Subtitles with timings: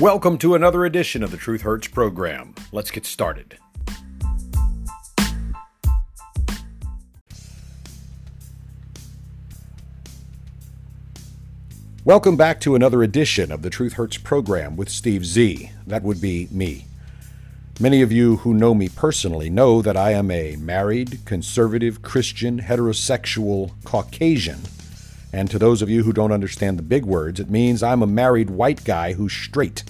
[0.00, 2.56] Welcome to another edition of the Truth Hurts program.
[2.72, 3.58] Let's get started.
[12.04, 15.70] Welcome back to another edition of the Truth Hurts program with Steve Z.
[15.86, 16.86] That would be me.
[17.78, 22.60] Many of you who know me personally know that I am a married, conservative, Christian,
[22.60, 24.58] heterosexual Caucasian.
[25.34, 28.06] And to those of you who don't understand the big words, it means I'm a
[28.06, 29.82] married white guy who's straight.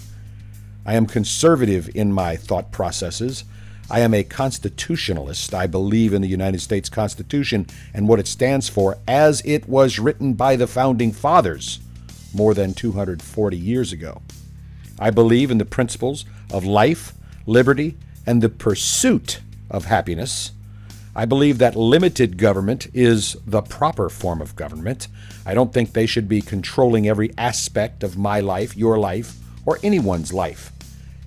[0.83, 3.43] I am conservative in my thought processes.
[3.87, 5.53] I am a constitutionalist.
[5.53, 9.99] I believe in the United States Constitution and what it stands for as it was
[9.99, 11.79] written by the founding fathers
[12.33, 14.23] more than 240 years ago.
[14.97, 17.13] I believe in the principles of life,
[17.45, 20.53] liberty, and the pursuit of happiness.
[21.17, 25.07] I believe that limited government is the proper form of government.
[25.45, 29.79] I don't think they should be controlling every aspect of my life, your life, or
[29.81, 30.73] anyone's life.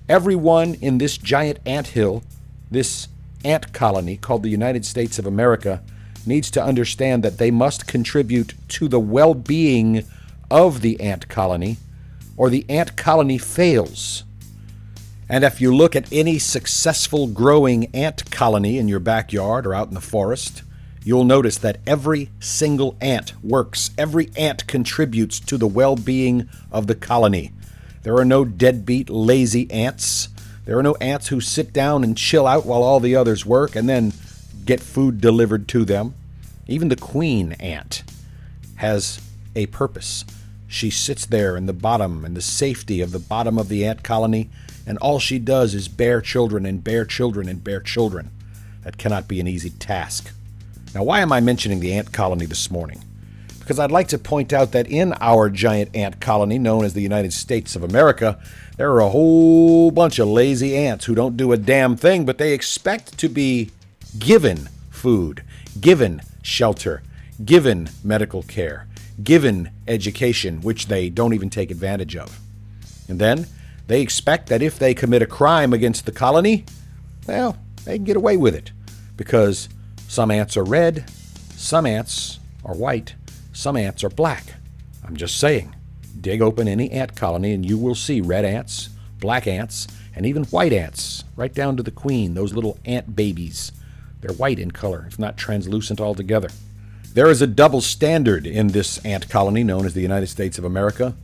[0.07, 2.23] Everyone in this giant ant hill,
[2.69, 3.07] this
[3.43, 5.81] ant colony called the United States of America,
[6.23, 10.05] needs to understand that they must contribute to the well being
[10.51, 11.77] of the ant colony,
[12.37, 14.23] or the ant colony fails.
[15.29, 19.89] And if you look at any successful growing ant colony in your backyard or out
[19.89, 20.63] in the forest,
[21.03, 23.91] you'll notice that every single ant works.
[23.95, 27.51] Every ant contributes to the well being of the colony.
[28.01, 30.29] There are no deadbeat, lazy ants.
[30.65, 33.75] There are no ants who sit down and chill out while all the others work
[33.75, 34.13] and then
[34.65, 36.15] get food delivered to them.
[36.67, 38.03] Even the queen ant
[38.75, 39.21] has
[39.55, 40.25] a purpose.
[40.67, 44.03] She sits there in the bottom, in the safety of the bottom of the ant
[44.03, 44.49] colony,
[44.85, 48.31] and all she does is bear children and bear children and bear children.
[48.83, 50.31] That cannot be an easy task.
[50.95, 53.03] Now, why am I mentioning the ant colony this morning?
[53.59, 57.01] Because I'd like to point out that in our giant ant colony, known as the
[57.01, 58.39] United States of America,
[58.77, 62.39] there are a whole bunch of lazy ants who don't do a damn thing, but
[62.39, 63.69] they expect to be
[64.17, 65.43] given food,
[65.79, 67.03] given shelter,
[67.45, 68.87] given medical care,
[69.23, 72.39] given education, which they don't even take advantage of.
[73.07, 73.45] And then
[73.89, 76.63] they expect that if they commit a crime against the colony,
[77.27, 78.71] well, they can get away with it
[79.17, 79.67] because
[80.07, 81.09] some ants are red,
[81.55, 83.15] some ants are white,
[83.51, 84.53] some ants are black.
[85.03, 85.75] I'm just saying.
[86.21, 88.89] Dig open any ant colony and you will see red ants,
[89.19, 93.71] black ants, and even white ants, right down to the queen, those little ant babies.
[94.21, 96.49] They're white in color, if not translucent altogether.
[97.15, 100.63] There is a double standard in this ant colony known as the United States of
[100.63, 101.15] America,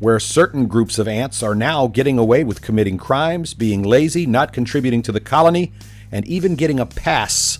[0.00, 4.52] where certain groups of ants are now getting away with committing crimes, being lazy, not
[4.52, 5.72] contributing to the colony,
[6.10, 7.58] and even getting a pass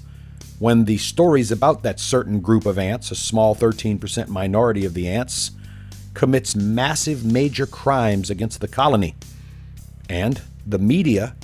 [0.59, 5.07] when the stories about that certain group of ants, a small 13% minority of the
[5.07, 5.53] ants,
[6.15, 9.15] commits massive major crimes against the colony.
[10.09, 11.37] And the media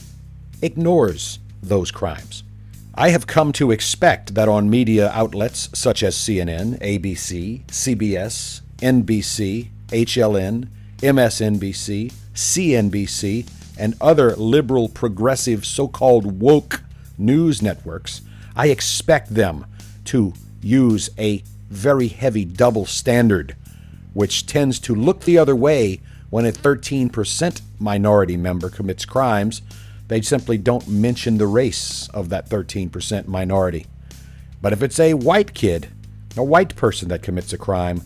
[0.62, 2.42] ignores those crimes.
[2.94, 9.68] I have come to expect that on media outlets such as CNN, ABC, CBS, NBC,
[9.88, 10.68] HLN,
[10.98, 13.48] MSNBC, CNBC,
[13.78, 16.82] and other liberal, progressive, so called woke
[17.18, 18.22] news networks,
[18.54, 19.66] I expect them
[20.06, 23.56] to use a very heavy double standard,
[24.14, 29.62] which tends to look the other way when a 13% minority member commits crimes
[30.08, 33.86] they simply don't mention the race of that 13% minority.
[34.62, 35.88] But if it's a white kid,
[36.36, 38.02] a white person that commits a crime,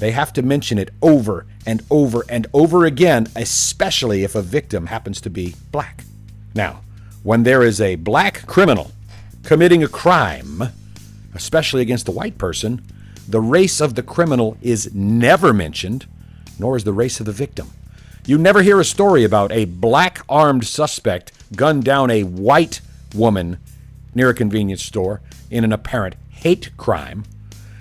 [0.00, 4.86] they have to mention it over and over and over again, especially if a victim
[4.86, 6.04] happens to be black.
[6.54, 6.80] Now,
[7.22, 8.92] when there is a black criminal
[9.42, 10.62] committing a crime,
[11.34, 12.82] especially against a white person,
[13.28, 16.06] the race of the criminal is never mentioned,
[16.58, 17.70] nor is the race of the victim.
[18.26, 22.80] You never hear a story about a black armed suspect gunned down a white
[23.14, 23.58] woman
[24.14, 27.24] near a convenience store in an apparent hate crime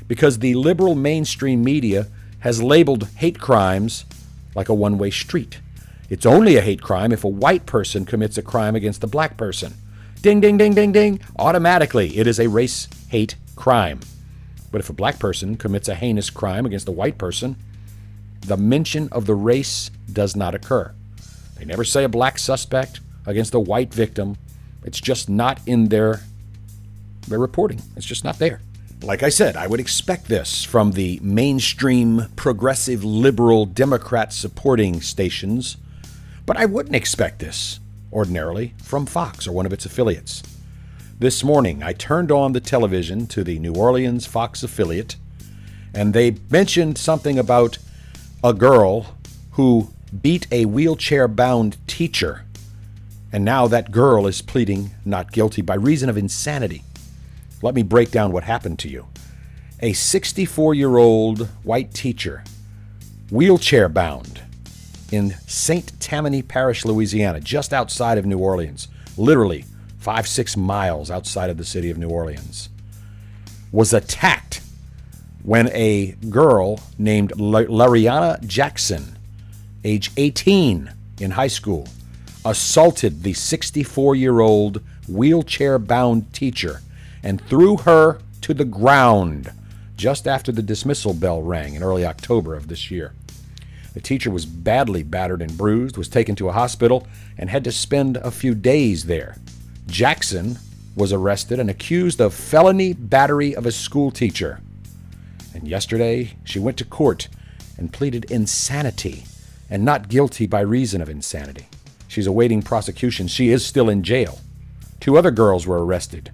[0.09, 2.07] because the liberal mainstream media
[2.39, 4.03] has labeled hate crimes
[4.55, 5.61] like a one way street.
[6.09, 9.37] It's only a hate crime if a white person commits a crime against a black
[9.37, 9.75] person.
[10.21, 11.21] Ding, ding, ding, ding, ding.
[11.37, 13.99] Automatically, it is a race hate crime.
[14.71, 17.55] But if a black person commits a heinous crime against a white person,
[18.41, 20.93] the mention of the race does not occur.
[21.57, 24.37] They never say a black suspect against a white victim.
[24.83, 26.21] It's just not in their
[27.27, 27.81] their reporting.
[27.95, 28.61] It's just not there.
[29.01, 35.77] Like I said, I would expect this from the mainstream progressive liberal Democrat supporting stations,
[36.45, 37.79] but I wouldn't expect this
[38.11, 40.43] ordinarily from Fox or one of its affiliates.
[41.17, 45.15] This morning, I turned on the television to the New Orleans Fox affiliate,
[45.93, 47.77] and they mentioned something about
[48.43, 49.15] a girl
[49.51, 52.43] who beat a wheelchair bound teacher.
[53.31, 56.83] And now that girl is pleading not guilty by reason of insanity.
[57.61, 59.07] Let me break down what happened to you.
[59.81, 62.43] A 64 year old white teacher,
[63.31, 64.41] wheelchair bound,
[65.11, 65.99] in St.
[65.99, 69.65] Tammany Parish, Louisiana, just outside of New Orleans, literally
[69.97, 72.69] five, six miles outside of the city of New Orleans,
[73.71, 74.61] was attacked
[75.43, 79.17] when a girl named Lariana Jackson,
[79.83, 81.87] age 18 in high school,
[82.45, 86.81] assaulted the 64 year old wheelchair bound teacher
[87.23, 89.51] and threw her to the ground
[89.95, 93.13] just after the dismissal bell rang in early October of this year.
[93.93, 97.05] The teacher was badly battered and bruised, was taken to a hospital,
[97.37, 99.35] and had to spend a few days there.
[99.87, 100.57] Jackson
[100.95, 104.61] was arrested and accused of felony battery of a school teacher.
[105.53, 107.27] And yesterday, she went to court
[107.77, 109.25] and pleaded insanity
[109.69, 111.67] and not guilty by reason of insanity.
[112.07, 113.27] She's awaiting prosecution.
[113.27, 114.39] She is still in jail.
[114.99, 116.31] Two other girls were arrested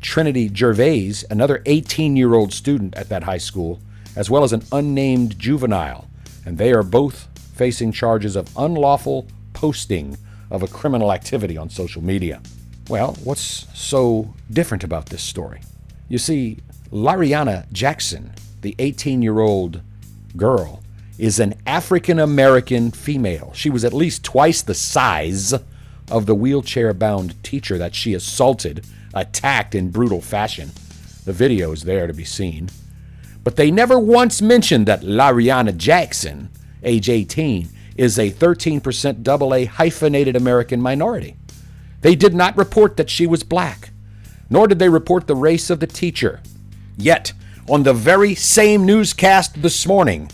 [0.00, 3.80] Trinity Gervais, another 18 year old student at that high school,
[4.16, 6.08] as well as an unnamed juvenile,
[6.44, 10.16] and they are both facing charges of unlawful posting
[10.50, 12.40] of a criminal activity on social media.
[12.88, 15.60] Well, what's so different about this story?
[16.08, 16.58] You see,
[16.90, 19.82] Lariana Jackson, the 18 year old
[20.36, 20.82] girl,
[21.18, 23.52] is an African American female.
[23.54, 25.52] She was at least twice the size
[26.10, 30.70] of the wheelchair bound teacher that she assaulted, attacked in brutal fashion.
[31.24, 32.70] The video is there to be seen.
[33.44, 36.50] But they never once mentioned that Lariana Jackson,
[36.82, 41.36] age 18, is a 13% AA hyphenated American minority.
[42.00, 43.90] They did not report that she was black,
[44.48, 46.40] nor did they report the race of the teacher.
[46.96, 47.32] Yet,
[47.68, 50.30] on the very same newscast this morning,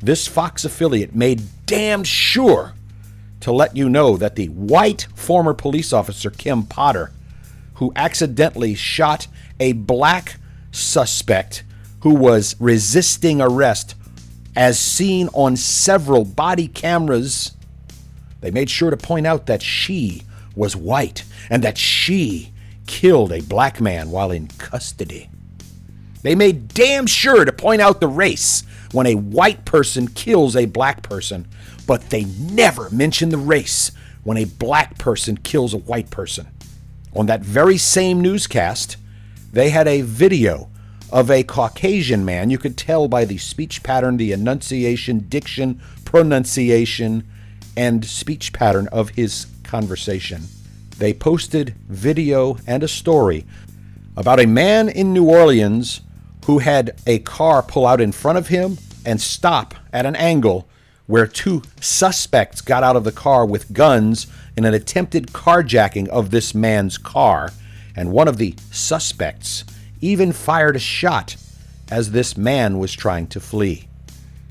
[0.00, 2.74] this Fox affiliate made damn sure
[3.40, 7.12] to let you know that the white former police officer, Kim Potter,
[7.76, 9.26] who accidentally shot
[9.60, 10.36] a black
[10.70, 11.64] suspect
[12.00, 13.94] who was resisting arrest,
[14.54, 17.52] as seen on several body cameras,
[18.40, 20.22] they made sure to point out that she
[20.54, 22.52] was white and that she
[22.86, 25.28] killed a black man while in custody.
[26.22, 28.62] They made damn sure to point out the race
[28.92, 31.46] when a white person kills a black person,
[31.86, 33.92] but they never mention the race
[34.24, 36.48] when a black person kills a white person.
[37.16, 38.98] On that very same newscast,
[39.50, 40.68] they had a video
[41.10, 42.50] of a Caucasian man.
[42.50, 47.26] You could tell by the speech pattern, the enunciation, diction, pronunciation,
[47.74, 50.42] and speech pattern of his conversation.
[50.98, 53.46] They posted video and a story
[54.14, 56.02] about a man in New Orleans
[56.44, 58.76] who had a car pull out in front of him
[59.06, 60.68] and stop at an angle
[61.06, 64.26] where two suspects got out of the car with guns
[64.56, 67.52] in an attempted carjacking of this man's car.
[67.94, 69.64] And one of the suspects
[70.00, 71.36] even fired a shot
[71.90, 73.88] as this man was trying to flee.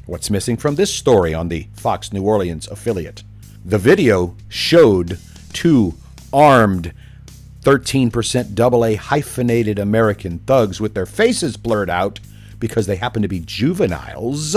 [0.06, 3.24] What's missing from this story on the Fox New Orleans affiliate?
[3.66, 5.19] The video showed
[5.52, 5.96] two
[6.31, 6.94] armed
[7.62, 12.19] 13% AA hyphenated American thugs with their faces blurred out
[12.60, 14.56] because they happen to be juveniles.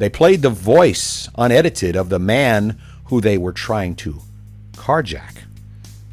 [0.00, 4.22] They played the voice unedited of the man who they were trying to
[4.72, 5.42] carjack.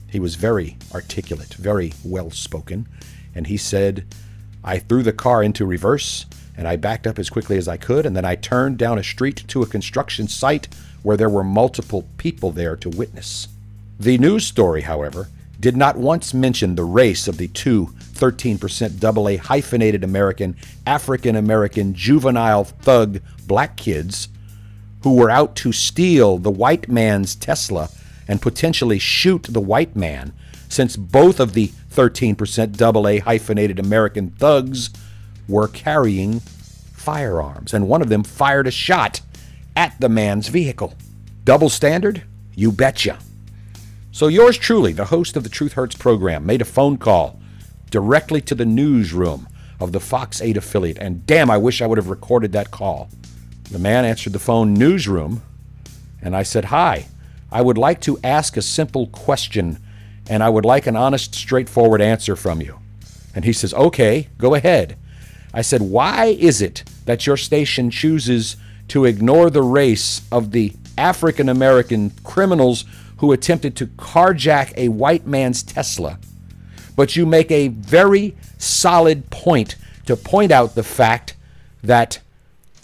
[0.10, 2.90] He was very articulate, very well spoken,
[3.34, 4.04] and he said,
[4.62, 6.26] I threw the car into reverse
[6.58, 9.04] and I backed up as quickly as I could, and then I turned down a
[9.06, 10.68] street to a construction site
[11.02, 13.48] where there were multiple people there to witness.
[13.98, 15.30] The news story, however,
[15.62, 21.94] did not once mention the race of the two 13% AA hyphenated American, African American
[21.94, 24.28] juvenile thug black kids
[25.04, 27.90] who were out to steal the white man's Tesla
[28.28, 30.34] and potentially shoot the white man,
[30.68, 34.90] since both of the 13% AA hyphenated American thugs
[35.48, 39.22] were carrying firearms, and one of them fired a shot
[39.76, 40.94] at the man's vehicle.
[41.46, 42.24] Double standard?
[42.56, 43.20] You betcha.
[44.12, 47.40] So, yours truly, the host of the Truth Hurts program, made a phone call
[47.90, 49.48] directly to the newsroom
[49.80, 53.10] of the Fox 8 affiliate, and damn, I wish I would have recorded that call.
[53.70, 55.42] The man answered the phone, newsroom,
[56.22, 57.08] and I said, Hi,
[57.52, 59.80] I would like to ask a simple question,
[60.30, 62.80] and I would like an honest, straightforward answer from you.
[63.36, 64.98] And he says, Okay, go ahead.
[65.54, 68.56] I said, Why is it that your station chooses
[68.90, 72.86] to ignore the race of the African American criminals
[73.18, 76.20] who attempted to carjack a white man's Tesla,
[76.96, 81.36] but you make a very solid point to point out the fact
[81.84, 82.20] that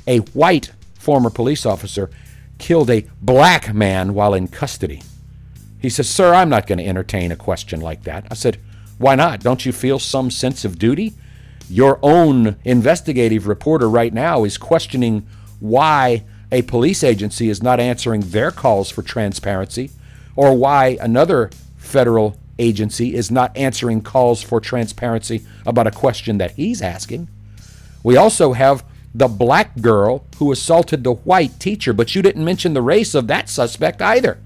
[0.07, 2.09] a white former police officer
[2.57, 5.01] killed a black man while in custody.
[5.81, 8.25] He says, Sir, I'm not going to entertain a question like that.
[8.31, 8.57] I said,
[8.97, 9.41] Why not?
[9.41, 11.13] Don't you feel some sense of duty?
[11.69, 15.27] Your own investigative reporter right now is questioning
[15.59, 19.91] why a police agency is not answering their calls for transparency
[20.35, 26.51] or why another federal agency is not answering calls for transparency about a question that
[26.51, 27.27] he's asking.
[28.03, 28.83] We also have
[29.15, 33.27] the black girl who assaulted the white teacher, but you didn't mention the race of
[33.27, 34.39] that suspect either.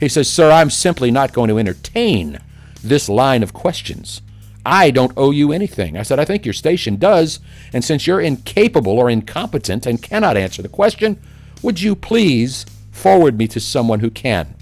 [0.00, 2.40] He says, Sir, I'm simply not going to entertain
[2.82, 4.22] this line of questions.
[4.64, 5.96] I don't owe you anything.
[5.96, 7.38] I said, I think your station does,
[7.72, 11.20] and since you're incapable or incompetent and cannot answer the question,
[11.62, 14.56] would you please forward me to someone who can?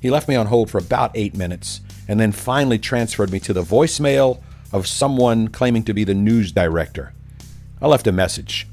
[0.00, 3.52] He left me on hold for about eight minutes and then finally transferred me to
[3.52, 7.14] the voicemail of someone claiming to be the news director.
[7.80, 8.66] I left a message.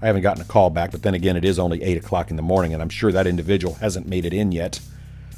[0.00, 2.36] I haven't gotten a call back, but then again, it is only 8 o'clock in
[2.36, 4.80] the morning, and I'm sure that individual hasn't made it in yet.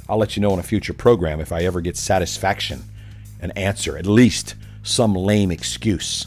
[0.09, 2.83] I'll let you know in a future program if I ever get satisfaction,
[3.41, 6.25] an answer, at least some lame excuse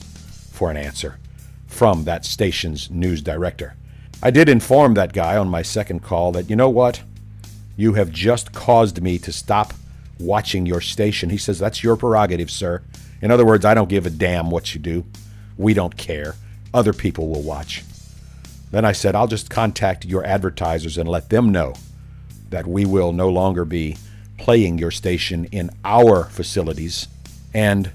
[0.50, 1.18] for an answer
[1.66, 3.76] from that station's news director.
[4.22, 7.02] I did inform that guy on my second call that, you know what?
[7.76, 9.72] You have just caused me to stop
[10.18, 11.30] watching your station.
[11.30, 12.82] He says, That's your prerogative, sir.
[13.22, 15.06] In other words, I don't give a damn what you do.
[15.56, 16.34] We don't care.
[16.72, 17.84] Other people will watch.
[18.70, 21.74] Then I said, I'll just contact your advertisers and let them know
[22.50, 23.96] that we will no longer be
[24.38, 27.08] playing your station in our facilities,
[27.52, 27.90] and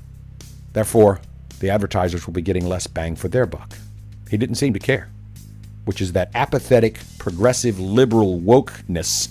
[0.73, 1.21] therefore
[1.59, 3.73] the advertisers will be getting less bang for their buck.
[4.29, 5.09] He didn't seem to care,
[5.85, 9.29] which is that apathetic, progressive, liberal wokeness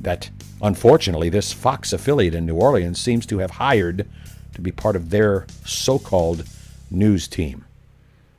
[0.00, 0.30] that
[0.64, 4.08] Unfortunately, this Fox affiliate in New Orleans seems to have hired
[4.54, 6.44] to be part of their so called
[6.90, 7.63] news team.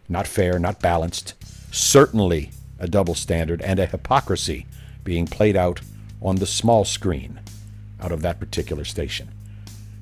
[0.08, 1.34] Not fair, not balanced,
[1.72, 4.66] certainly a double standard and a hypocrisy
[5.04, 5.82] being played out
[6.22, 7.40] on the small screen
[8.02, 9.30] out of that particular station.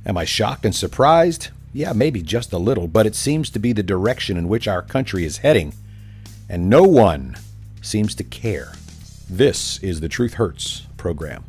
[0.06, 1.50] Am I shocked and surprised?
[1.72, 4.82] Yeah, maybe just a little, but it seems to be the direction in which our
[4.82, 5.74] country is heading,
[6.50, 7.36] and no one
[7.82, 8.74] seems to care.
[9.30, 11.44] This is the Truth Hurts program.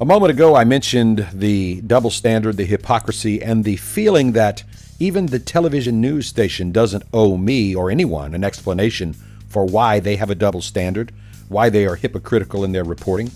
[0.00, 4.64] A moment ago, I mentioned the double standard, the hypocrisy, and the feeling that
[5.04, 9.12] even the television news station doesn't owe me or anyone an explanation
[9.46, 11.12] for why they have a double standard,
[11.50, 13.30] why they are hypocritical in their reporting.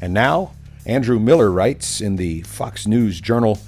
[0.00, 0.52] And now,
[0.86, 3.58] Andrew Miller writes in the Fox News Journal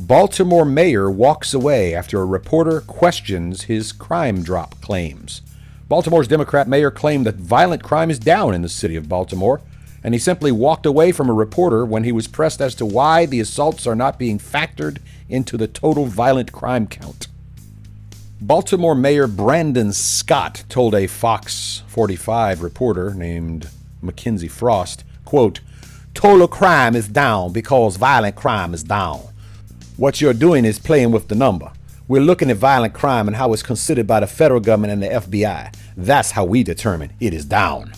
[0.00, 5.42] Baltimore mayor walks away after a reporter questions his crime drop claims.
[5.88, 9.60] Baltimore's Democrat mayor claimed that violent crime is down in the city of Baltimore
[10.06, 13.26] and he simply walked away from a reporter when he was pressed as to why
[13.26, 14.98] the assaults are not being factored
[15.28, 17.26] into the total violent crime count.
[18.40, 23.68] Baltimore Mayor Brandon Scott told a Fox 45 reporter named
[24.00, 25.58] Mackenzie Frost, quote,
[26.14, 29.22] Total crime is down because violent crime is down.
[29.96, 31.72] What you're doing is playing with the number.
[32.06, 35.08] We're looking at violent crime and how it's considered by the federal government and the
[35.08, 35.74] FBI.
[35.96, 37.92] That's how we determine it is down.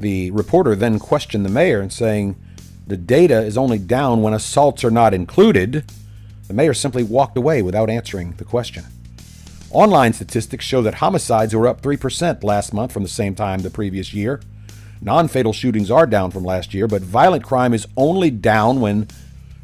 [0.00, 2.34] The reporter then questioned the mayor and saying,
[2.86, 5.84] The data is only down when assaults are not included.
[6.48, 8.86] The mayor simply walked away without answering the question.
[9.70, 13.68] Online statistics show that homicides were up 3% last month from the same time the
[13.68, 14.40] previous year.
[15.02, 19.06] Non fatal shootings are down from last year, but violent crime is only down when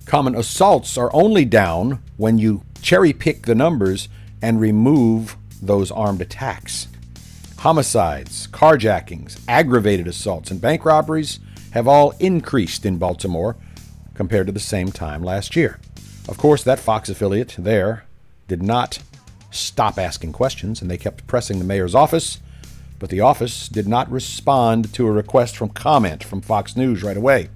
[0.05, 4.11] common assaults are only down when you cherry pick the numbers
[4.43, 6.89] and remove those armed attacks.
[7.67, 11.41] Homicides, carjackings, aggravated assaults, and bank robberies
[11.73, 13.57] have all increased in Baltimore
[14.15, 15.81] compared to the same time last year.
[16.29, 18.05] Of course, that Fox affiliate there
[18.47, 19.01] did not
[19.51, 22.39] stop asking questions, and they kept pressing the mayor's office,
[23.01, 27.17] but the office did not respond to a request from comment from Fox News right
[27.17, 27.49] away.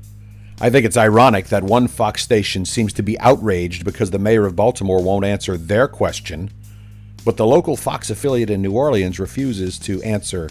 [0.60, 4.44] I think it's ironic that one Fox station seems to be outraged because the mayor
[4.44, 6.50] of Baltimore won't answer their question
[7.24, 10.50] but the local Fox affiliate in New Orleans refuses to answer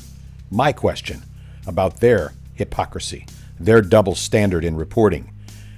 [0.51, 1.23] my question
[1.65, 3.25] about their hypocrisy,
[3.59, 5.33] their double standard in reporting,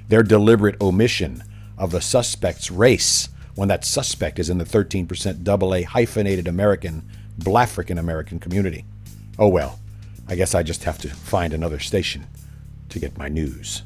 [0.07, 1.43] their deliberate omission
[1.77, 7.10] of the suspect's race when that suspect is in the 13% double A hyphenated American,
[7.39, 8.86] Blafrican American community.
[9.39, 9.79] Oh well,
[10.27, 12.27] I guess I just have to find another station
[12.89, 13.83] to get my news.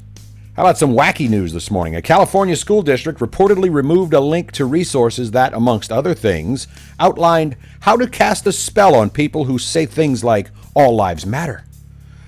[0.56, 1.94] How about some wacky news this morning?
[1.96, 6.66] A California school district reportedly removed a link to resources that, amongst other things,
[6.98, 11.64] outlined how to cast a spell on people who say things like, All Lives Matter.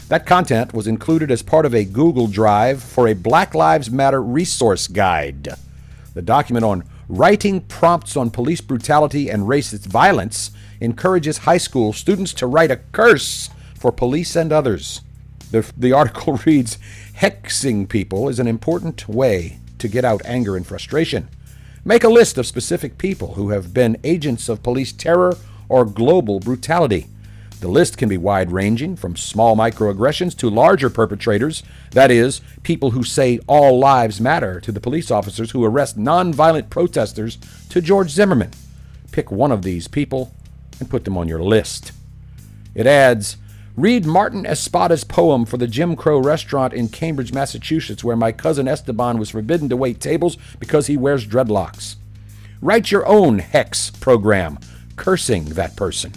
[0.09, 4.23] That content was included as part of a Google Drive for a Black Lives Matter
[4.23, 5.55] resource guide.
[6.13, 10.51] The document on writing prompts on police brutality and racist violence
[10.83, 15.01] encourages high school students to write a curse for police and others.
[15.51, 16.79] The, the article reads
[17.17, 21.29] Hexing people is an important way to get out anger and frustration.
[21.85, 25.37] Make a list of specific people who have been agents of police terror
[25.69, 27.07] or global brutality.
[27.61, 32.93] The list can be wide ranging, from small microaggressions to larger perpetrators, that is, people
[32.93, 37.37] who say all lives matter to the police officers who arrest nonviolent protesters
[37.71, 38.53] to George Zimmerman.
[39.11, 40.33] Pick one of these people
[40.79, 41.91] and put them on your list.
[42.77, 43.37] It adds,
[43.79, 48.67] Read Martin Espada's poem for the Jim Crow restaurant in Cambridge, Massachusetts, where my cousin
[48.67, 51.95] Esteban was forbidden to wait tables because he wears dreadlocks.
[52.61, 54.59] Write your own hex program,
[54.97, 56.11] cursing that person.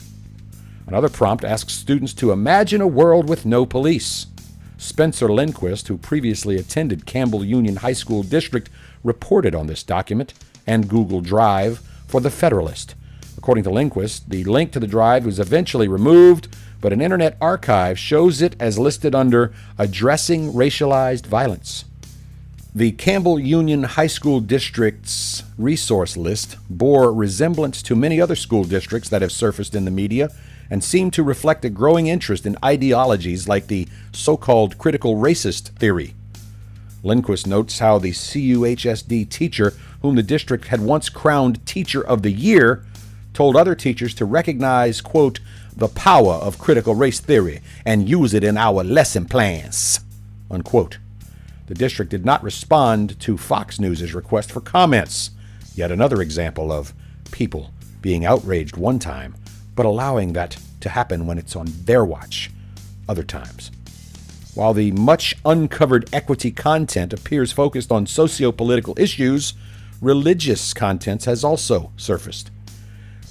[0.88, 4.26] Another prompt asks students to imagine a world with no police.
[4.80, 8.72] Spencer Lindquist, who previously attended Campbell Union High School District,
[9.04, 10.34] reported on this document
[10.66, 12.96] and Google Drive for The Federalist.
[13.38, 16.48] According to Lindquist, the link to the drive was eventually removed,
[16.82, 21.86] but an Internet archive shows it as listed under Addressing Racialized Violence.
[22.74, 29.10] The Campbell Union High School District's resource list bore resemblance to many other school districts
[29.10, 30.30] that have surfaced in the media
[30.70, 35.70] and seem to reflect a growing interest in ideologies like the so called critical racist
[35.72, 36.16] theory.
[37.04, 42.32] Lindquist notes how the CUHSD teacher, whom the district had once crowned Teacher of the
[42.32, 42.86] Year,
[43.34, 45.40] told other teachers to recognize, quote,
[45.82, 50.00] the power of critical race theory and use it in our lesson plans,
[50.52, 51.00] unquote.
[51.66, 55.32] The district did not respond to Fox News' request for comments.
[55.74, 56.94] Yet another example of
[57.32, 59.34] people being outraged one time
[59.76, 62.52] but allowing that to happen when it's on their watch
[63.10, 63.72] other times.
[64.54, 69.56] While the much uncovered equity content appears focused on socio political issues,
[70.00, 72.52] religious content has also surfaced.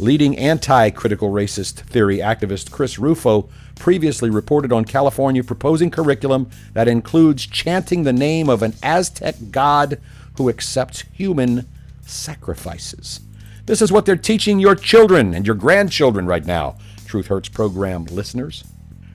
[0.01, 6.89] Leading anti critical racist theory activist Chris Rufo previously reported on California proposing curriculum that
[6.89, 10.01] includes chanting the name of an Aztec god
[10.39, 11.69] who accepts human
[12.01, 13.21] sacrifices.
[13.67, 18.07] This is what they're teaching your children and your grandchildren right now, Truth Hurts program
[18.07, 18.65] listeners.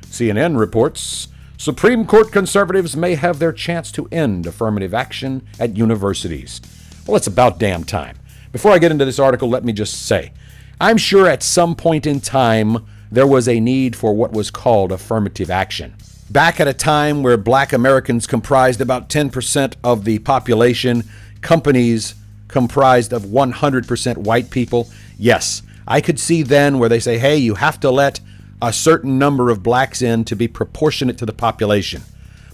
[0.03, 6.61] CNN reports Supreme Court conservatives may have their chance to end affirmative action at universities.
[7.07, 8.19] Well, it's about damn time.
[8.51, 10.31] Before I get into this article, let me just say
[10.79, 14.91] I'm sure at some point in time there was a need for what was called
[14.91, 15.95] affirmative action.
[16.29, 21.03] Back at a time where black Americans comprised about 10% of the population,
[21.41, 22.15] companies
[22.47, 27.55] comprised of 100% white people, yes, I could see then where they say, hey, you
[27.55, 28.19] have to let
[28.61, 32.01] a certain number of blacks in to be proportionate to the population.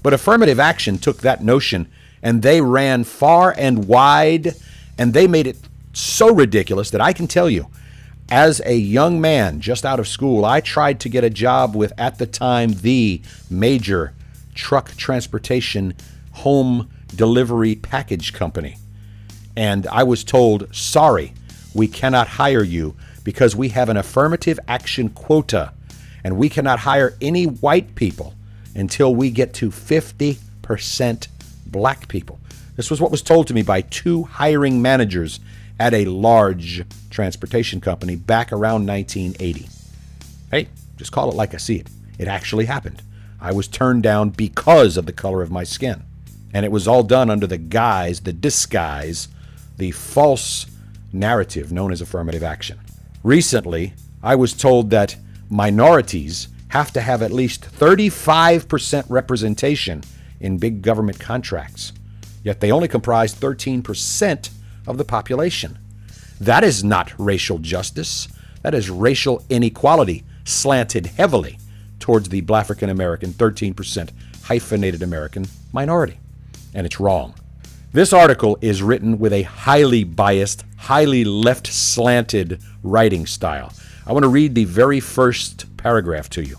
[0.03, 1.87] But affirmative action took that notion
[2.21, 4.53] and they ran far and wide
[4.97, 5.57] and they made it
[5.93, 7.67] so ridiculous that I can tell you,
[8.31, 11.91] as a young man just out of school, I tried to get a job with,
[11.97, 14.13] at the time, the major
[14.55, 15.93] truck transportation
[16.31, 18.77] home delivery package company.
[19.57, 21.33] And I was told, sorry,
[21.73, 25.73] we cannot hire you because we have an affirmative action quota
[26.23, 28.33] and we cannot hire any white people
[28.73, 31.27] until we get to 50%
[31.65, 32.39] black people.
[32.77, 35.41] This was what was told to me by two hiring managers
[35.81, 39.67] at a large transportation company back around 1980.
[40.51, 41.87] Hey, just call it like I see it.
[42.19, 43.01] It actually happened.
[43.39, 46.03] I was turned down because of the color of my skin.
[46.53, 49.27] And it was all done under the guise, the disguise
[49.77, 50.67] the false
[51.11, 52.79] narrative known as affirmative action.
[53.23, 55.15] Recently, I was told that
[55.49, 60.03] minorities have to have at least 35% representation
[60.39, 61.93] in big government contracts,
[62.43, 64.51] yet they only comprise 13%
[64.91, 65.79] of the population.
[66.39, 68.27] That is not racial justice.
[68.61, 71.57] That is racial inequality slanted heavily
[71.99, 74.09] towards the Black African American 13%
[74.43, 76.19] hyphenated American minority.
[76.73, 77.33] And it's wrong.
[77.93, 83.73] This article is written with a highly biased, highly left slanted writing style.
[84.07, 86.57] I want to read the very first paragraph to you,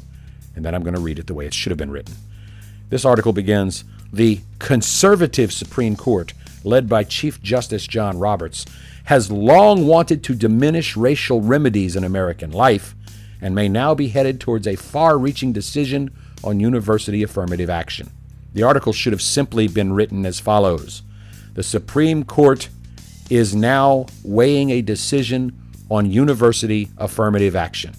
[0.55, 2.14] and then I'm going to read it the way it should have been written.
[2.90, 8.64] This article begins The conservative Supreme Court, led by Chief Justice John Roberts,
[9.05, 12.94] has long wanted to diminish racial remedies in American life
[13.40, 16.11] and may now be headed towards a far reaching decision
[16.44, 18.11] on university affirmative action.
[18.55, 21.03] The article should have simply been written as follows
[21.55, 22.70] the Supreme Court
[23.29, 25.59] is now weighing a decision
[25.90, 27.92] on university affirmative action.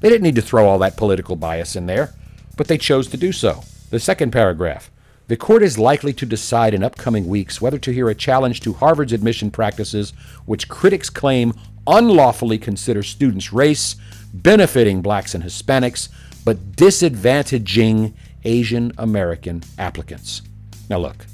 [0.00, 2.14] They didn't need to throw all that political bias in there,
[2.56, 3.62] but they chose to do so.
[3.90, 4.90] The second paragraph
[5.30, 8.72] the court is likely to decide in upcoming weeks whether to hear a challenge to
[8.72, 10.10] Harvard's admission practices,
[10.44, 11.54] which critics claim
[11.86, 13.94] unlawfully consider students' race,
[14.34, 16.08] benefiting blacks and Hispanics,
[16.44, 18.12] but disadvantaging
[18.42, 20.42] Asian American applicants.
[20.88, 21.26] Now, look,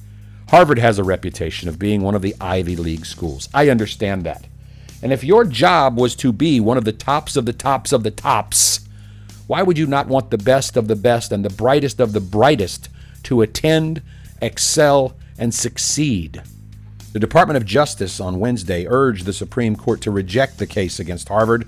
[0.51, 3.49] Harvard has a reputation of being one of the Ivy League schools.
[3.55, 4.47] I understand that.
[5.03, 8.03] And if your job was to be one of the tops of the tops of
[8.03, 8.87] the tops,
[9.47, 12.21] why would you not want the best of the best and the brightest of the
[12.21, 12.91] brightest
[13.27, 14.03] to attend,
[14.41, 16.43] excel, and succeed?
[17.13, 21.29] The Department of Justice on Wednesday urged the Supreme Court to reject the case against
[21.29, 21.67] Harvard.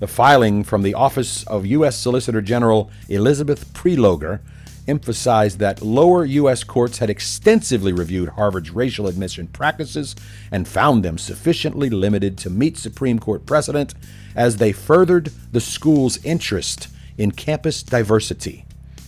[0.00, 1.98] The filing from the Office of U.S.
[1.98, 4.40] Solicitor General Elizabeth Prelogar
[4.86, 6.64] emphasized that lower U.S.
[6.64, 10.14] courts had extensively reviewed Harvard's racial admission practices
[10.50, 13.94] and found them sufficiently limited to meet Supreme Court precedent
[14.34, 18.64] as they furthered the school's interest in campus diversity.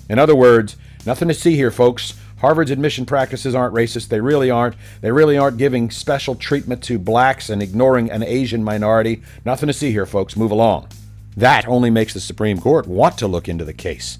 [0.08, 2.14] In other words, nothing to see here, folks.
[2.38, 4.08] Harvard's admission practices aren't racist.
[4.08, 4.76] They really aren't.
[5.00, 9.22] They really aren't giving special treatment to blacks and ignoring an Asian minority.
[9.44, 10.36] Nothing to see here, folks.
[10.36, 10.88] Move along.
[11.36, 14.18] That only makes the Supreme Court want to look into the case.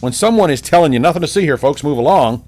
[0.00, 2.46] When someone is telling you nothing to see here, folks, move along,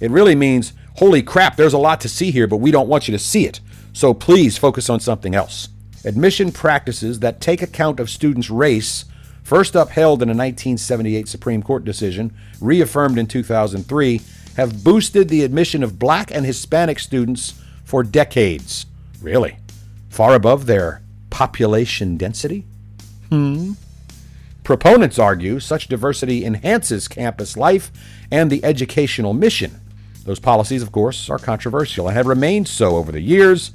[0.00, 3.06] it really means, holy crap, there's a lot to see here, but we don't want
[3.06, 3.60] you to see it.
[3.92, 5.68] So please focus on something else.
[6.04, 9.04] Admission practices that take account of students' race
[9.50, 14.20] first upheld in a 1978 Supreme Court decision, reaffirmed in 2003,
[14.56, 18.86] have boosted the admission of black and Hispanic students for decades.
[19.20, 19.56] Really?
[20.08, 22.64] Far above their population density?
[23.30, 23.72] Hmm.
[24.62, 27.90] Proponents argue such diversity enhances campus life
[28.30, 29.80] and the educational mission.
[30.26, 33.72] Those policies, of course, are controversial and have remained so over the years.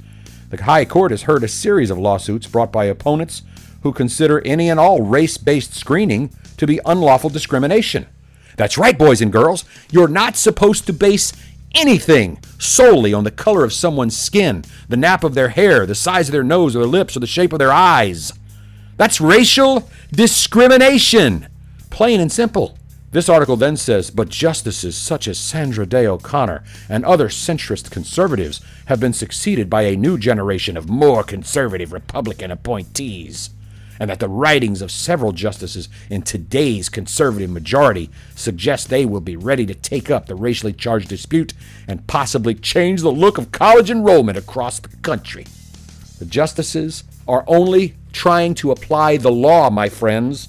[0.48, 3.42] The High Court has heard a series of lawsuits brought by opponents
[3.86, 8.04] who consider any and all race based screening to be unlawful discrimination.
[8.56, 9.64] That's right, boys and girls.
[9.92, 11.32] You're not supposed to base
[11.72, 16.28] anything solely on the color of someone's skin, the nap of their hair, the size
[16.28, 18.32] of their nose or their lips, or the shape of their eyes.
[18.96, 21.46] That's racial discrimination.
[21.88, 22.76] Plain and simple.
[23.12, 28.60] This article then says, but justices such as Sandra Day O'Connor and other centrist conservatives
[28.86, 33.50] have been succeeded by a new generation of more conservative Republican appointees
[33.98, 39.36] and that the writings of several justices in today's conservative majority suggest they will be
[39.36, 41.54] ready to take up the racially charged dispute
[41.88, 45.46] and possibly change the look of college enrollment across the country.
[46.18, 50.48] The justices are only trying to apply the law, my friends.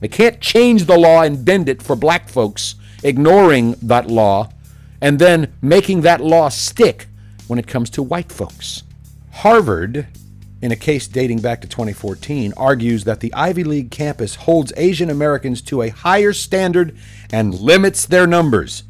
[0.00, 4.50] They can't change the law and bend it for black folks, ignoring that law,
[5.00, 7.06] and then making that law stick
[7.46, 8.82] when it comes to white folks.
[9.32, 10.06] Harvard
[10.60, 15.10] in a case dating back to 2014, argues that the Ivy League campus holds Asian
[15.10, 16.96] Americans to a higher standard
[17.30, 18.82] and limits their numbers.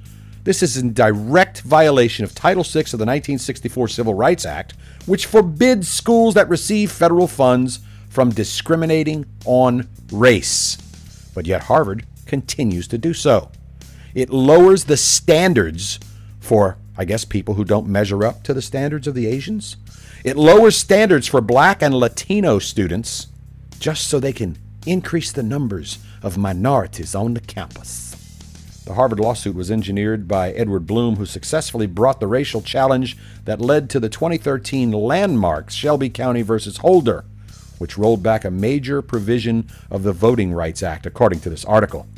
[0.44, 5.26] This is in direct violation of Title VI of the 1964 Civil Rights Act, which
[5.26, 10.78] forbids schools that receive federal funds from discriminating on race.
[11.34, 13.50] But yet Harvard continues to do so.
[14.14, 16.00] It lowers the standards
[16.40, 19.76] for, I guess, people who don't measure up to the standards of the Asians.
[20.24, 23.28] It lowers standards for black and Latino students
[23.78, 28.16] just so they can increase the numbers of minorities on the campus.
[28.84, 33.60] The Harvard lawsuit was engineered by Edward Blum, who successfully brought the racial challenge that
[33.60, 37.24] led to the 2013 landmark Shelby County versus Holder,
[37.78, 42.08] which rolled back a major provision of the Voting Rights Act, according to this article.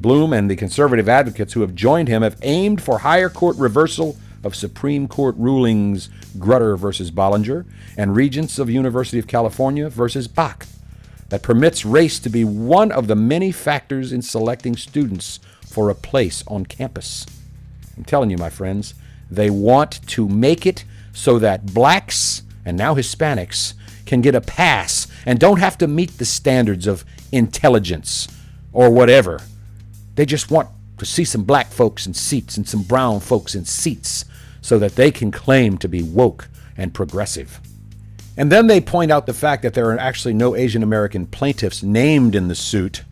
[0.00, 4.16] Bloom and the conservative advocates who have joined him have aimed for higher court reversal
[4.46, 10.66] of Supreme Court rulings Grutter versus Bollinger and Regents of University of California versus Bakke
[11.28, 15.94] that permits race to be one of the many factors in selecting students for a
[15.94, 17.26] place on campus.
[17.96, 18.94] I'm telling you, my friends,
[19.30, 23.74] they want to make it so that blacks and now Hispanics
[24.06, 28.28] can get a pass and don't have to meet the standards of intelligence
[28.72, 29.40] or whatever.
[30.14, 33.64] They just want to see some black folks in seats and some brown folks in
[33.64, 34.24] seats
[34.66, 37.60] so that they can claim to be woke and progressive.
[38.36, 41.84] And then they point out the fact that there are actually no Asian American plaintiffs
[41.84, 43.04] named in the suit.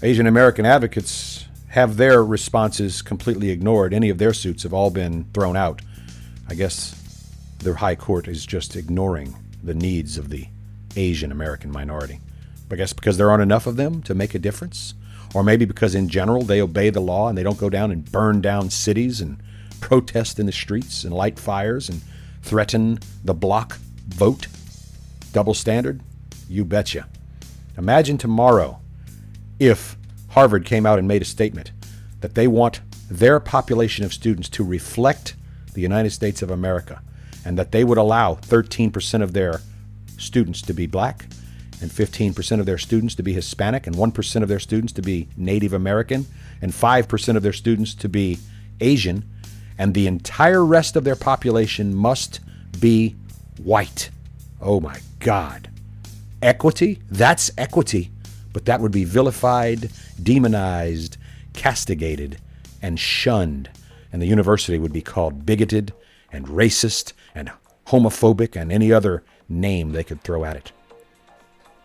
[0.00, 3.92] Asian American advocates have their responses completely ignored.
[3.92, 5.82] Any of their suits have all been thrown out.
[6.48, 6.94] I guess
[7.58, 10.46] the High Court is just ignoring the needs of the
[10.94, 12.20] Asian American minority.
[12.70, 14.94] I guess because there aren't enough of them to make a difference.
[15.34, 18.10] Or maybe because in general they obey the law and they don't go down and
[18.12, 19.42] burn down cities and
[19.80, 22.00] protest in the streets and light fires and
[22.42, 24.46] threaten the block vote?
[25.32, 26.00] Double standard?
[26.48, 27.06] You betcha.
[27.76, 28.80] Imagine tomorrow
[29.58, 29.96] if
[30.28, 31.72] Harvard came out and made a statement
[32.20, 35.36] that they want their population of students to reflect
[35.74, 37.02] the United States of America
[37.44, 39.60] and that they would allow 13% of their
[40.18, 41.26] students to be black
[41.80, 45.28] and 15% of their students to be Hispanic, and 1% of their students to be
[45.36, 46.26] Native American,
[46.62, 48.38] and 5% of their students to be
[48.80, 49.24] Asian,
[49.78, 52.40] and the entire rest of their population must
[52.80, 53.14] be
[53.62, 54.10] white.
[54.60, 55.68] Oh my God.
[56.42, 57.00] Equity?
[57.10, 58.10] That's equity.
[58.52, 59.90] But that would be vilified,
[60.22, 61.18] demonized,
[61.52, 62.38] castigated,
[62.80, 63.68] and shunned.
[64.12, 65.92] And the university would be called bigoted
[66.32, 67.50] and racist and
[67.88, 70.72] homophobic and any other name they could throw at it.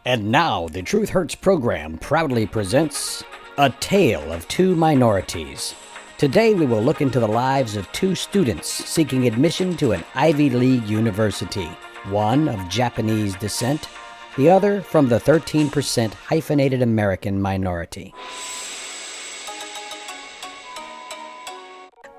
[0.06, 3.23] And now, the Truth Hurts program proudly presents
[3.58, 5.75] A Tale of Two Minorities.
[6.21, 10.51] Today, we will look into the lives of two students seeking admission to an Ivy
[10.51, 11.65] League university,
[12.12, 13.89] one of Japanese descent,
[14.38, 18.13] the other from the 13% hyphenated American minority.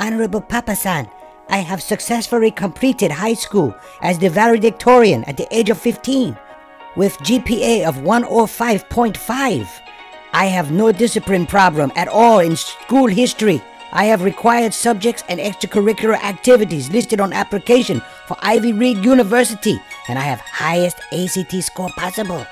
[0.01, 1.09] Honorable Papa-san,
[1.49, 6.37] I have successfully completed high school as the valedictorian at the age of 15
[6.97, 9.69] with GPA of 105.5.
[10.33, 13.63] I have no discipline problem at all in school history.
[13.95, 19.79] I have required subjects and extracurricular activities listed on application for Ivy League University,
[20.09, 22.47] and I have highest ACT score possible.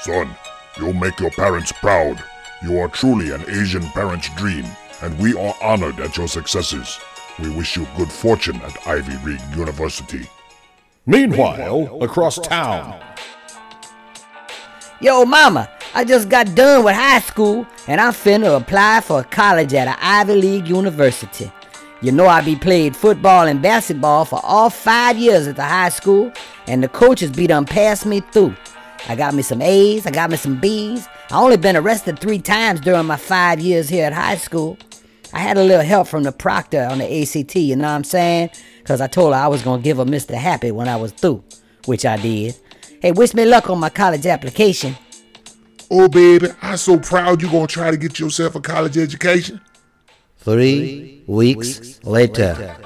[0.00, 0.28] Son,
[0.76, 2.20] you'll make your parents proud.
[2.60, 4.64] You are truly an Asian parent's dream,
[5.00, 6.98] and we are honored at your successes.
[7.38, 10.28] We wish you good fortune at Ivy League University.
[11.06, 13.00] Meanwhile, across town.
[15.00, 19.72] Yo, mama, I just got done with high school and I'm finna apply for college
[19.72, 21.50] at an Ivy League university.
[22.02, 25.88] You know I be played football and basketball for all five years at the high
[25.88, 26.30] school,
[26.68, 28.54] and the coaches be done passed me through.
[29.08, 31.08] I got me some A's, I got me some B's.
[31.30, 34.78] I only been arrested three times during my five years here at high school.
[35.32, 38.04] I had a little help from the proctor on the ACT, you know what I'm
[38.04, 38.50] saying?
[38.84, 40.34] Cause I told her I was gonna give her Mr.
[40.34, 41.42] Happy when I was through,
[41.86, 42.56] which I did.
[43.00, 44.96] Hey, wish me luck on my college application.
[45.90, 49.60] Oh, baby, I'm so proud you're gonna try to get yourself a college education.
[50.36, 52.76] Three weeks later.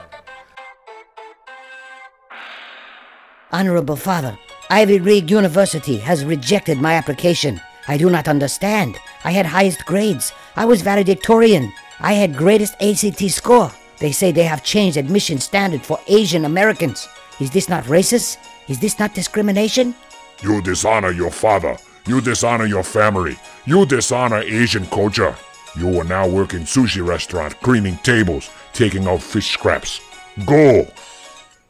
[3.50, 4.38] Honorable Father,
[4.70, 7.60] Ivy League University has rejected my application.
[7.88, 8.98] I do not understand.
[9.24, 10.32] I had highest grades.
[10.56, 11.72] I was valedictorian.
[12.00, 13.72] I had greatest ACT score.
[13.98, 17.08] They say they have changed admission standard for Asian Americans.
[17.40, 18.38] Is this not racist?
[18.68, 19.94] Is this not discrimination?
[20.42, 21.76] You dishonor your father.
[22.06, 23.38] You dishonor your family.
[23.64, 25.36] You dishonor Asian culture.
[25.76, 30.00] You will now work in sushi restaurant, cleaning tables, taking out fish scraps.
[30.44, 30.86] Go!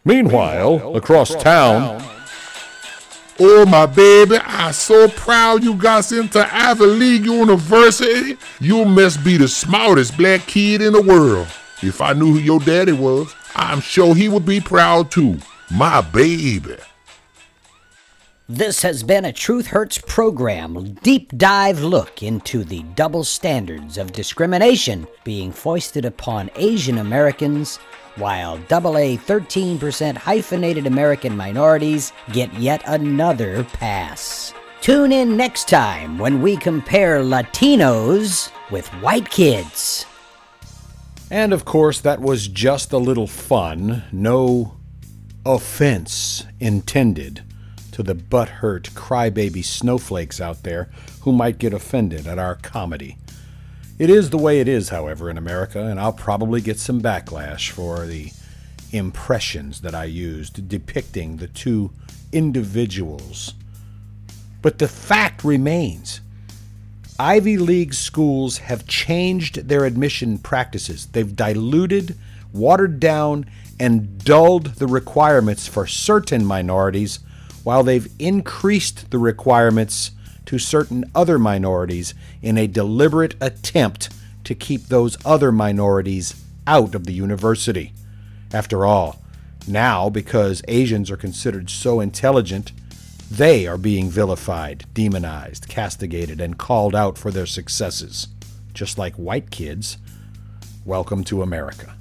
[0.04, 2.02] Meanwhile, across town.
[3.38, 8.36] Oh, my baby, I'm so proud you got into Ivy League University.
[8.60, 11.46] You must be the smartest black kid in the world.
[11.82, 15.38] If I knew who your daddy was, I'm sure he would be proud too.
[15.70, 16.76] My baby.
[18.48, 24.10] This has been a Truth Hurts program, deep dive look into the double standards of
[24.12, 27.76] discrimination being foisted upon Asian Americans,
[28.16, 34.52] while AA 13% hyphenated American minorities get yet another pass.
[34.80, 40.04] Tune in next time when we compare Latinos with white kids.
[41.30, 44.02] And of course, that was just a little fun.
[44.10, 44.78] No
[45.46, 47.44] offense intended
[47.92, 53.16] to the butthurt crybaby snowflakes out there who might get offended at our comedy.
[53.98, 57.70] It is the way it is, however, in America, and I'll probably get some backlash
[57.70, 58.32] for the
[58.90, 61.90] impressions that I used depicting the two
[62.32, 63.54] individuals.
[64.60, 66.20] But the fact remains
[67.18, 71.06] Ivy League schools have changed their admission practices.
[71.06, 72.16] They've diluted,
[72.52, 73.46] watered down,
[73.78, 77.20] and dulled the requirements for certain minorities
[77.64, 80.12] while they've increased the requirements
[80.46, 84.10] to certain other minorities in a deliberate attempt
[84.44, 86.34] to keep those other minorities
[86.66, 87.92] out of the university.
[88.52, 89.22] After all,
[89.66, 92.72] now, because Asians are considered so intelligent,
[93.30, 98.28] they are being vilified, demonized, castigated, and called out for their successes.
[98.74, 99.98] Just like white kids.
[100.84, 101.94] Welcome to America.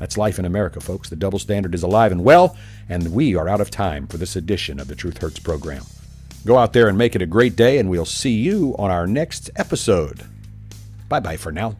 [0.00, 1.08] That's life in America, folks.
[1.08, 2.56] The double standard is alive and well,
[2.88, 5.84] and we are out of time for this edition of the Truth Hurts program.
[6.44, 9.06] Go out there and make it a great day, and we'll see you on our
[9.06, 10.24] next episode.
[11.08, 11.76] Bye bye for now.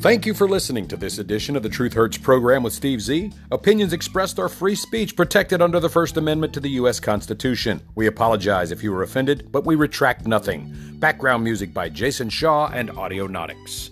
[0.00, 3.32] Thank you for listening to this edition of the Truth Hurts program with Steve Z.
[3.50, 7.00] Opinions expressed are free speech protected under the First Amendment to the U.S.
[7.00, 7.82] Constitution.
[7.96, 10.72] We apologize if you were offended, but we retract nothing.
[11.00, 13.90] Background music by Jason Shaw and Audionautix.